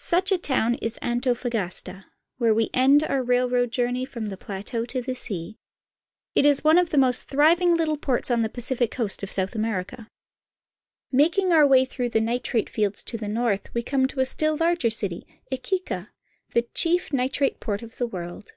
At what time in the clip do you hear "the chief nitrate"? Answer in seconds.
16.54-17.60